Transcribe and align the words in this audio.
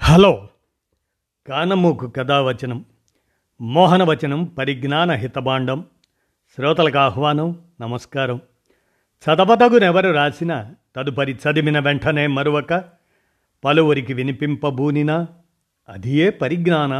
Hello. 0.00 0.48
కానమూకు 1.46 2.06
కథావచనం 2.08 2.84
మోహనవచనం 3.60 4.44
పరిజ్ఞాన 4.44 5.10
హితబాండం 5.10 5.86
శ్రోతలకు 6.56 6.98
ఆహ్వానం 6.98 7.58
నమస్కారం. 7.80 8.40
చదవతగునెవరు 8.96 10.10
రాసిన 10.10 10.74
తదుపరి 10.96 11.32
చదివిన 11.32 11.78
వెంటనే 11.78 12.26
మరొక 12.26 12.84
పలువురికి 13.64 14.14
వినిపింపబూనినా 14.14 15.26
అదియే 15.88 16.30
పరిజ్ఞాన 16.30 16.94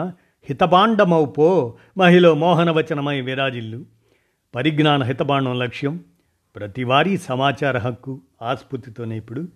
హితబాండమౌపో 0.48 1.76
మహిళ 1.98 2.32
మోహనవచనమై 2.32 3.20
విరాజిల్లు. 3.20 3.84
పరిజ్ఞాన 4.54 5.02
హితబాండం 5.02 5.58
లక్ష్యం 5.58 6.04
ప్రతివారీ 6.56 7.16
సమాచార 7.16 7.78
హక్కు 7.78 8.20
ఆస్ఫూర్తితోనే 8.42 9.16
ఇప్పుడు 9.16 9.48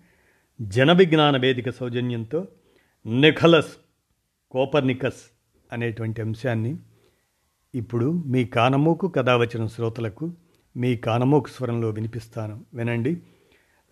జన 0.63 0.93
విజ్ఞాన 0.93 1.37
వేదిక 1.37 1.71
సౌజన్యంతో 1.71 2.49
నిఖలస్ 3.07 3.77
కోపర్నికస్ 4.51 5.23
అనేటువంటి 5.73 6.23
అంశాన్ని 6.23 6.77
ఇప్పుడు 7.75 8.23
మీ 8.27 8.45
కానమోకు 8.45 9.09
కథావచన 9.09 9.67
శ్రోతలకు 9.67 10.33
మీ 10.77 10.97
కానమోకు 10.97 11.49
స్వరంలో 11.49 11.91
వినిపిస్తాను. 11.91 12.65
వినండి. 12.75 13.23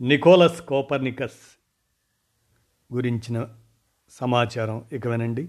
నికోలస్ 0.01 0.63
కోపర్నికస్ 0.63 1.61
గురించిన 2.95 3.49
సమాచారం 4.11 4.85
ఇక 4.93 5.09
వినండి. 5.09 5.49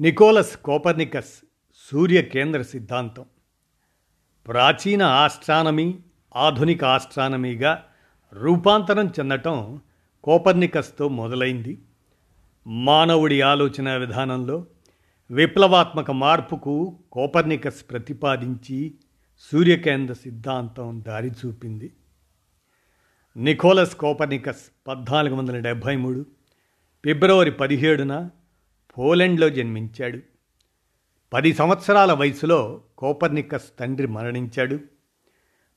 నికోలస్ 0.00 0.56
కోపర్నికస్ 0.56 1.32
సూర్య 1.90 2.22
కేంద్ర 2.22 2.62
సిద్ధాంతం. 2.62 3.24
ప్రాచీన 4.46 5.02
ఆస్ట్రానమీ 5.02 5.98
ఆధునిక 6.36 6.84
ఆస్ట్రానమీగా 6.84 7.84
రూపాంతరం 8.32 9.06
చెందటం 9.06 9.80
కోపర్నికస్తో 10.24 11.08
మొదలైంది. 11.08 11.82
మానవుడి 12.66 13.40
ఆలోచన 13.40 13.96
విధానంలో 13.96 14.66
విప్లవాత్మక 15.30 16.10
మార్పుకు 16.10 16.98
కోపర్నికస్ 17.12 17.90
ప్రతిపాదించి 17.90 18.94
సూర్యకేంద్ర 19.40 20.14
సిద్ధాంతం 20.14 21.04
దారి 21.06 21.30
చూపింది. 21.30 21.92
నికోలస్ 23.36 23.96
కోపర్నికస్ 23.96 24.88
పద్నాలుగు 24.88 25.34
వందల 25.34 25.58
డెబ్భై 25.58 25.96
మూడు 25.96 26.26
ఫిబ్రవరి 27.04 27.50
పదిహేడున 27.50 28.30
పోలెండ్లో 28.98 29.48
జన్మించాడు. 29.48 30.18
పది 31.32 31.52
సంవత్సరాల 31.52 32.12
వయసులో 32.12 32.82
కోపర్నికస్ 32.98 33.78
తండ్రి 33.80 34.06
మరణించాడు. 34.06 34.78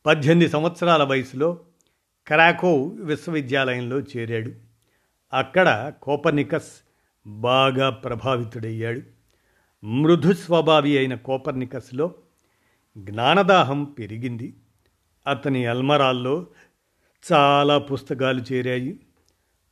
పద్దెనిమిది 0.06 0.52
సంవత్సరాల 0.52 1.04
వయసులో 1.04 1.60
క్రాకో 2.28 2.84
విశ్వవిద్యాలయంలో 2.86 4.00
చేరాడు. 4.00 4.52
అక్కడ 5.34 5.94
కోపర్నికస్ 6.02 6.72
బాగా 7.28 7.90
ప్రభావితుడయ్యాడు. 7.90 9.02
మృదు 9.86 10.34
స్వభావి 10.34 10.98
అయిన 10.98 11.16
కోపర్నికస్లో 11.16 12.16
జ్ఞానదాహం 12.98 13.84
పెరిగింది. 13.84 14.56
అతని 15.28 15.66
అల్మరాల్లో 15.66 16.48
చాలా 17.34 17.78
పుస్తకాలు 17.78 18.54
చేరాయి. 18.54 19.00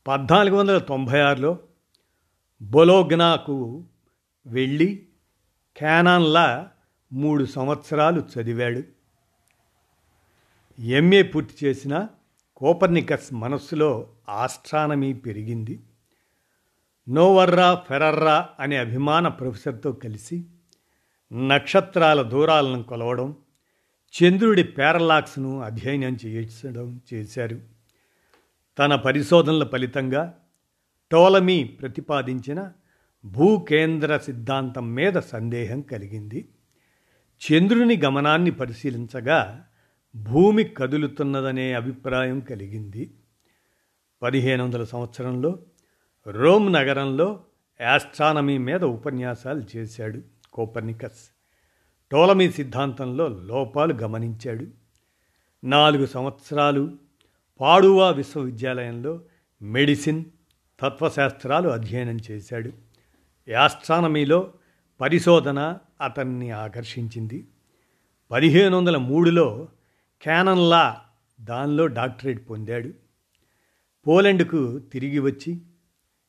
పద్నాలుగు 0.06 0.56
వందల 0.56 0.78
తొంభై 0.78 1.20
ఆరులో 1.20 1.58
బొలోగ్నాకు 2.62 3.84
వెళ్ళి 4.46 5.06
క్యానాన్లా 5.76 6.70
మూడు 7.12 7.44
సంవత్సరాలు 7.44 8.20
చదివాడు. 8.20 8.82
ఎంఏ 10.82 11.22
పూర్తి 11.22 11.66
చేసిన 11.66 12.08
కోపర్నికస్ 12.62 13.34
మనస్సులో 13.34 14.08
ఆస్ట్రానమీ 14.28 15.12
పెరిగింది. 15.12 15.80
నోవర్రా 17.08 17.74
ఫెరర్రా 17.74 18.48
అనే 18.60 18.76
అభిమాన 18.76 19.28
ప్రొఫెసర్తో 19.28 19.92
కలిసి 19.92 20.44
నక్షత్రాల 21.32 22.22
దూరాలను 22.22 22.82
కొలవడం 22.82 23.36
చంద్రుడి 24.22 24.64
పేరలాక్స్ను 24.64 25.60
అధ్యయనం 25.60 26.16
చేయించడం 26.26 27.00
చేశారు. 27.14 27.60
తన 28.78 28.94
పరిశోధనల 28.94 29.66
ఫలితంగా 29.66 30.34
టోలమీ 31.10 31.64
ప్రతిపాదించిన 31.64 32.72
భూకేంద్ర 33.24 34.16
సిద్ధాంతం 34.16 34.94
మీద 34.94 35.12
సందేహం 35.12 35.80
కలిగింది. 35.80 36.48
చంద్రుని 37.50 37.96
గమనాన్ని 37.96 38.50
పరిశీలించగా 38.50 39.66
భూమి 40.16 40.64
కదులుతున్నదనే 40.64 41.72
అభిప్రాయం 41.72 42.40
కలిగింది. 42.40 43.14
పదిహేను 44.22 44.64
వందల 44.64 44.84
సంవత్సరంలో 44.84 45.58
రోమ్ 46.26 46.72
నగరంలో 46.72 47.44
యాస్ట్రానమీ 47.80 48.58
మీద 48.58 48.84
ఉపన్యాసాలు 48.84 49.62
చేశాడు 49.76 50.20
కోపర్నికస్. 50.52 51.30
టోలమీ 52.10 52.50
సిద్ధాంతంలో 52.50 53.28
లోపాలు 53.28 53.94
గమనించాడు. 53.94 54.66
నాలుగు 55.64 56.06
సంవత్సరాలు 56.06 56.92
పాడువా 57.60 58.10
విశ్వవిద్యాలయంలో 58.10 59.20
మెడిసిన్ 59.62 60.24
తత్వశాస్త్రాలు 60.80 61.68
అధ్యయనం 61.68 62.18
చేశాడు. 62.30 62.72
యాస్ట్రానమీలో 63.48 64.52
పరిశోధన 65.00 65.78
అతన్ని 66.00 66.50
ఆకర్షించింది. 66.50 67.46
పదిహేను 68.30 68.76
వందల 68.76 68.96
మూడులో 68.96 69.68
క్యానన్లా 70.22 71.00
దానిలో 71.40 71.86
డాక్టరేట్ 71.86 72.50
పొందాడు. 72.50 72.92
పోలెండ్కు 74.06 74.78
తిరిగి 74.78 75.18
వచ్చి 75.18 75.60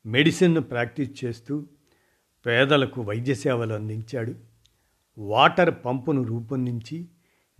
మెడిసిన్ను 0.05 0.61
ప్రాక్టీస్ 0.61 1.25
చేస్తూ 1.25 1.67
పేదలకు 2.45 3.01
వైద్య 3.01 3.33
సేవలు 3.33 3.73
అందించాడు. 3.73 4.35
వాటర్ 5.17 5.75
పంపును 5.85 6.23
రూపొందించి 6.23 7.07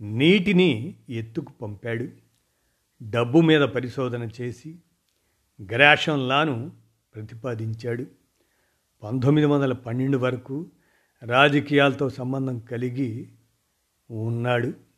నీటిని 0.00 0.94
ఎత్తుకు 1.08 1.52
పంపాడు. 1.52 2.08
డబ్బు 3.02 3.40
మీద 3.40 3.60
పరిశోధన 3.60 4.28
చేసి 4.40 4.78
గ్రాషంలాను 5.62 6.72
ప్రతిపాదించాడు. 7.14 8.06
పంతొమ్మిది 9.02 9.46
వందల 9.46 9.72
పన్నెండు 9.72 10.18
వరకు 10.18 10.70
రాజకీయాలతో 11.22 12.08
సంబంధం 12.08 12.58
కలిగి 12.58 13.28
ఉన్నాడు. 14.10 14.93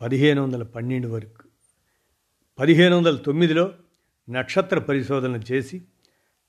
పదిహేను 0.00 0.42
వందల 0.42 0.62
పన్నెండు 0.62 1.08
వరకు. 1.08 1.48
పదిహేను 2.58 2.96
వందల 2.96 3.16
తొమ్మిదిలో 3.16 3.72
నక్షత్ర 4.30 4.78
పరిశోధన 4.78 5.40
చేసి 5.52 5.82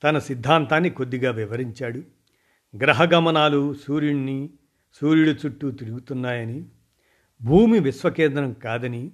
తన 0.04 0.18
సిద్ధాంతాన్ని 0.18 0.90
కొద్దిగా 0.90 1.30
వివరించాడు. 1.30 1.98
గ్రహగమనాలు 2.76 3.74
సూర్యుడిని 3.74 4.50
సూర్యుడి 4.94 5.30
చుట్టూ 5.30 5.70
తిరుగుతున్నాయని 5.70 6.64
భూమి 7.42 7.78
విశ్వకేంద్రం 7.78 8.52
కాదని 8.52 9.10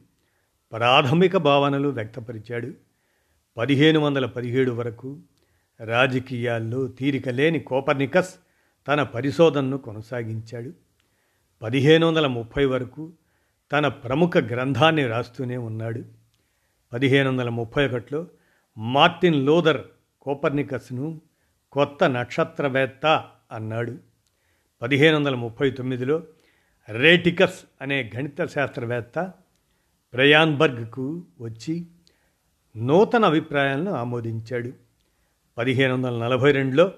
ప్రాథమిక 0.72 1.36
భావనలు 1.36 1.88
వ్యక్తపరిచాడు. 1.88 2.72
పదిహేను 3.56 4.00
వందల 4.00 4.26
పదిహేడు 4.26 4.72
వరకు 4.72 5.18
రాజకీయాల్లో 5.84 6.86
తీరిక 6.86 7.28
లేని 7.28 7.60
కోపర్నికస్ 7.60 8.34
తన 8.88 9.02
పరిశోధనను 9.02 9.78
కొనసాగించాడు. 9.78 10.72
పదిహేను 11.62 12.06
వందల 12.06 12.26
ముప్పై 12.26 12.64
వరకు 12.64 13.12
తన 13.72 13.88
ప్రముఖ 13.88 14.36
గ్రంథాన్ని 14.36 15.06
రాస్తూనే 15.06 15.56
ఉన్నాడు. 15.56 16.04
పదిహేను 16.92 17.28
వందల 17.28 17.48
ముప్పై 17.48 17.86
ఒకటిలో 17.86 18.26
మార్టిన్ 18.78 19.46
లోదర్ 19.46 19.80
కోపర్నికస్ను 20.22 21.20
కొత్త 21.72 22.10
నక్షత్రవేత్త 22.10 23.24
అన్నాడు. 23.52 23.98
పదిహేను 24.82 25.16
వందల 25.16 25.34
ముప్పై 25.34 25.70
తొమ్మిదిలో 25.70 26.22
రేటికస్ 26.88 27.64
అనే 27.82 28.10
గణిత 28.16 28.44
శాస్త్రవేత్త 28.44 29.32
ప్రయాన్బర్గ్కు 30.12 31.24
వచ్చి 31.40 31.86
నూతన 32.76 33.24
అభిప్రాయాలను 33.24 33.92
ఆమోదించాడు. 33.92 34.72
పదిహేను 35.58 35.94
వందల 35.94 36.24
నలభై 36.24 36.52
రెండులో 36.52 36.92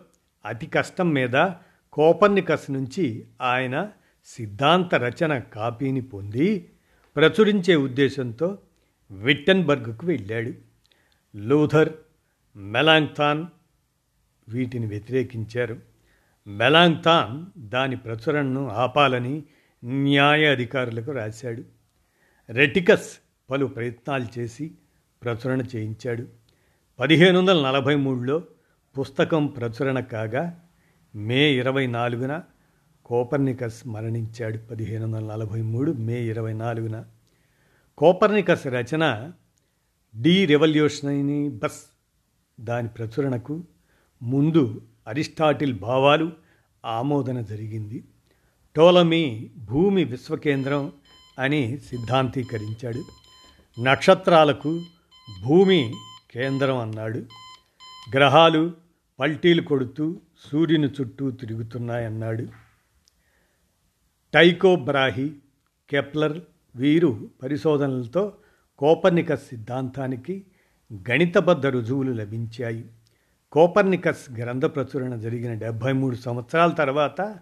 అతి 0.44 0.66
కష్టం 0.66 1.10
మీద 1.10 1.50
కోపర్నికస్ 1.92 2.70
నుంచి 2.70 3.26
ఆయన 3.40 3.88
సిద్ధాంత 4.36 4.94
రచన 4.94 5.38
కాపీని 5.38 6.00
పొంది 6.00 6.68
ప్రచురించే 7.16 7.76
ఉద్దేశంతో 7.76 8.58
విట్టెన్బర్గ్కు 9.10 10.06
వెళ్ళాడు. 10.06 10.52
లూథర్ 11.36 11.92
మెలాంగ్థాన్ 12.56 13.46
వీటిని 14.48 14.86
వ్యతిరేకించారు. 14.86 15.80
మెలాంగ్థాన్ 16.46 17.46
దాని 17.68 17.96
ప్రచురణను 17.96 18.68
ఆపాలని 18.68 19.42
న్యాయ 19.84 20.46
అధికారులకు 20.46 21.12
రాశాడు. 21.12 21.64
రెటికస్ 22.50 23.18
పలు 23.50 23.66
ప్రయత్నాలు 23.66 24.38
చేసి 24.38 24.70
ప్రచురణ 25.22 25.60
చేయించాడు. 25.60 26.28
పదిహేను 27.00 27.38
వందల 27.38 27.66
నలభై 27.66 27.94
మూడులో 27.94 28.42
పుస్తకం 28.98 29.46
ప్రచురణ 29.46 30.00
కాగా 30.00 30.60
మే 31.14 31.52
ఇరవై 31.52 31.86
నాలుగున 31.86 32.42
కోపర్నికస్ 33.08 33.86
మరణించాడు 33.86 34.58
పదిహేను 34.58 35.04
వందల 35.04 35.32
నలభై 35.32 35.62
మూడు 35.62 35.92
మే 35.92 36.22
ఇరవై 36.22 36.52
నాలుగున. 36.52 37.04
కోపర్నికస్ 37.98 38.66
రచన 38.66 39.32
డీ 40.20 40.46
రెవల్యూషనరీ 40.46 41.48
బస్. 41.48 41.82
దాని 42.60 42.88
ప్రచురణకు 42.88 43.64
ముందు 44.22 44.82
అరిస్టాటిల్ 45.06 45.78
భావాలు 45.78 46.32
ఆమోదన 46.84 47.40
జరిగింది. 47.40 48.04
టోలమీ 48.76 49.50
భూమి 49.56 50.04
విశ్వకేంద్రం 50.04 50.92
అని 51.38 51.78
సిద్ధాంతీకరించాడు. 51.78 53.04
నక్షత్రాలకు 53.82 54.80
భూమి 55.44 55.94
కేంద్రం 56.30 56.78
అన్నాడు. 56.78 57.18
గ్రహాలు 58.14 58.72
పల్టీలు 59.20 59.62
కొడుతూ 59.62 60.16
సూర్యుని 60.52 60.88
చుట్టూ 60.88 61.30
తిరుగుతున్నాయన్నాడు. 61.30 62.67
టైకో 64.34 64.76
బ్రాహి 64.76 65.32
కెప్లర్ 65.90 66.40
వీరు 66.76 67.30
పరిశోధనలతో 67.42 68.32
కోపర్నికస్ 68.78 69.48
సిద్ధాంతానికి 69.48 70.44
గణితబద్ధ 70.92 71.66
రుజువులు 71.66 72.12
లభించాయి. 72.12 72.84
కోపర్నికస్ 73.52 74.32
గ్రంథ 74.38 74.64
ప్రచురణ 74.64 75.14
జరిగిన 75.16 75.54
డెబ్భై 75.54 75.92
మూడు 75.92 76.16
సంవత్సరాల 76.16 76.70
తర్వాత 76.70 77.38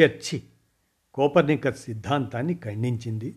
చర్చి 0.00 0.42
కోపర్నికస్ 1.14 1.84
సిద్ధాంతాన్ని 1.84 2.54
ఖండించింది. 2.54 3.36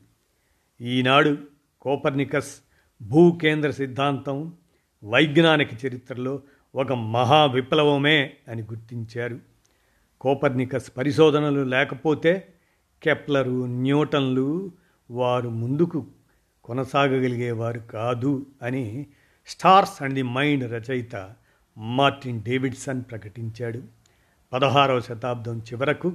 ఈనాడు 0.81 1.37
కోపర్నికస్ 1.81 2.55
భూకేంద్ర 3.01 3.71
సిద్ధాంతం 3.71 4.53
వైజ్ఞానిక 5.03 5.85
చరిత్రలో 5.85 6.41
ఒక 6.75 6.91
మహా 6.91 7.45
విప్లవమే 7.45 8.33
అని 8.47 8.61
గుర్తించారు. 8.61 9.39
కోపర్నికస్ 10.21 10.91
పరిశోధనలు 10.97 11.63
లేకపోతే 11.63 12.47
కెప్లరు 13.05 13.65
న్యూటన్లు 13.65 14.71
వారు 15.11 15.49
ముందుకు 15.49 16.05
కొనసాగగలిగేవారు 16.63 17.79
కాదు 17.79 18.45
అని 18.61 19.07
స్టార్స్ 19.47 20.03
అండ్ 20.03 20.13
ది 20.13 20.23
మైండ్ 20.23 20.71
రచయిత 20.71 21.31
మార్టిన్ 21.77 22.41
డేవిడ్సన్ 22.41 23.03
ప్రకటించాడు. 23.11 23.81
పదహారవ 24.53 24.99
శతాబ్దం 24.99 25.59
చివరకు 25.59 26.13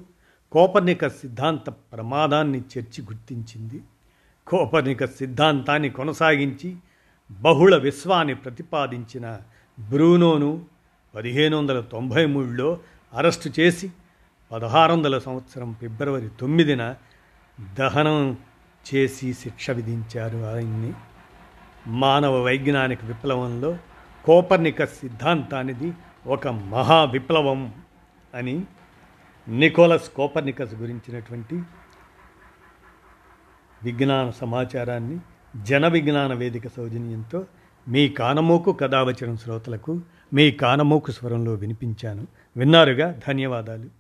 కోపర్నిక 0.52 1.06
సిద్ధాంత 1.06 1.70
ప్రమాదాన్ని 1.70 2.58
చర్చి 2.58 3.04
గుర్తించింది. 3.04 3.80
కోపర్నిక 4.46 5.04
సిద్ధాంతాన్ని 5.04 5.90
కొనసాగించి 5.90 6.76
బహుళ 7.30 7.76
విశ్వాన్ని 7.76 8.34
ప్రతిపాదించిన 8.34 9.38
బ్రూనోను 9.90 10.64
పదిహేను 11.14 11.56
వందల 11.56 11.80
తొంభై 11.80 12.26
మూడులో 12.26 12.78
అరెస్టు 13.14 13.60
చేసి 13.60 13.90
పదహారు 14.52 14.92
వందల 14.92 15.18
సంవత్సరం 15.18 15.76
ఫిబ్రవరి 15.80 16.28
తొమ్మిదిన 16.40 16.94
దహనం 17.78 18.38
చేసి 18.94 19.34
శిక్ష 19.34 19.70
విధించారు 19.70 20.38
ఆయన్ని. 20.38 20.92
మానవ 21.86 22.42
వైజ్ఞానిక 22.42 23.04
విప్లవంలో 23.04 23.76
కోపర్నిక 24.24 24.84
సిద్ధాంతానిది 24.84 25.92
ఒక 26.26 26.48
మహా 26.48 27.04
విప్లవం 27.04 27.74
అని 28.34 28.62
నికోలస్ 29.48 30.10
కోపర్నికస్ 30.10 30.74
గురించినటువంటి 30.74 31.62
విజ్ఞాన 33.82 34.30
సమాచారాన్ని 34.30 35.18
జన 35.62 35.88
విజ్ఞాన 35.88 36.34
వేదిక 36.34 36.68
సౌజన్యంతో 36.68 37.44
మీ 37.88 38.08
కానమోకు 38.08 38.72
కథావచనం 38.72 39.36
శ్రోతలకు 39.36 40.00
మీ 40.34 40.50
కానమోకు 40.50 41.10
స్వరంలో 41.10 41.54
వినిపించాను. 41.54 42.26
విన్నారుగా? 42.56 43.18
ధన్యవాదాలు. 43.28 43.99